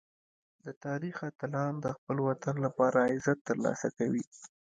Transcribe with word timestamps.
د 0.63 0.65
تاریخ 0.85 1.17
اتلان 1.29 1.73
د 1.81 1.85
خپل 1.97 2.17
وطن 2.29 2.55
لپاره 2.65 3.09
عزت 3.11 3.37
ترلاسه 3.49 3.87
کوي. 3.97 4.23